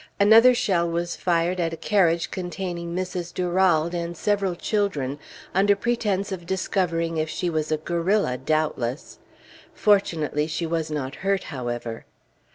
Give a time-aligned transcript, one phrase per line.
[0.19, 3.31] Another shell was fired at a carriage containing Mrs.
[3.31, 5.19] Durald and several children,
[5.53, 9.19] under pretense of discovering if she was a guerrilla, doubtless.
[9.75, 12.05] Fortunately, she was not hurt, however.